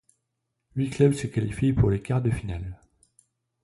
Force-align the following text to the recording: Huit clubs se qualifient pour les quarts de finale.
Huit 0.75 0.89
clubs 0.89 1.13
se 1.13 1.27
qualifient 1.27 1.73
pour 1.73 1.91
les 1.91 2.01
quarts 2.01 2.23
de 2.23 2.31
finale. 2.31 2.81